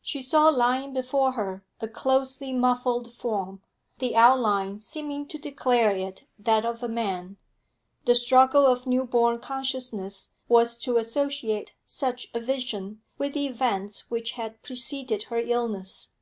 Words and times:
She 0.00 0.22
saw 0.22 0.48
lying 0.48 0.94
before 0.94 1.32
her 1.32 1.62
a 1.82 1.86
closely 1.86 2.50
muffled 2.54 3.12
form, 3.12 3.60
the 3.98 4.16
outline 4.16 4.80
seeming 4.80 5.26
to 5.28 5.36
declare 5.38 5.90
it 5.90 6.24
that 6.38 6.64
of 6.64 6.82
a 6.82 6.88
man. 6.88 7.36
The 8.06 8.14
struggle 8.14 8.64
of 8.64 8.86
new 8.86 9.04
born 9.04 9.38
consciousness 9.38 10.32
was 10.48 10.78
to 10.78 10.96
associate 10.96 11.74
such 11.84 12.28
a 12.32 12.40
vision 12.40 13.02
with 13.18 13.34
the 13.34 13.46
events 13.48 14.10
which 14.10 14.30
had 14.30 14.62
preceded 14.62 15.24
her 15.24 15.36
illness. 15.40 16.14